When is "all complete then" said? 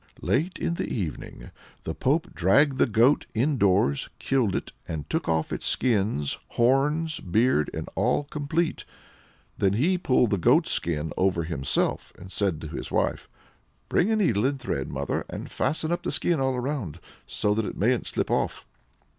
7.93-9.73